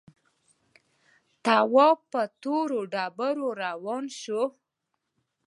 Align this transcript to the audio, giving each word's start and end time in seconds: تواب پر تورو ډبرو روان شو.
تواب 1.45 1.97
پر 2.11 2.27
تورو 2.41 2.79
ډبرو 2.93 3.47
روان 3.63 4.03
شو. 4.19 4.41